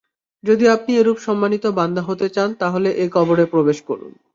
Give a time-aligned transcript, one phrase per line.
[0.43, 4.11] যদি আপনি এরূপ সম্মানিত বান্দা হতে চান তাহলে এ কবরে প্রবেশ করুন।